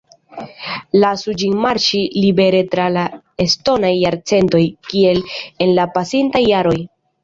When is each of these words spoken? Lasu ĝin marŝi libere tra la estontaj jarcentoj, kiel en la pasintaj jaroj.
Lasu 1.03 1.35
ĝin 1.41 1.53
marŝi 1.65 2.01
libere 2.17 2.63
tra 2.73 2.89
la 2.97 3.05
estontaj 3.47 3.95
jarcentoj, 4.01 4.65
kiel 4.93 5.25
en 5.65 5.79
la 5.81 5.91
pasintaj 5.97 6.47
jaroj. 6.53 6.81